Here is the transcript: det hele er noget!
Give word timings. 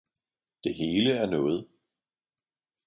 det 0.63 0.73
hele 0.75 1.11
er 1.11 1.25
noget! 1.25 1.67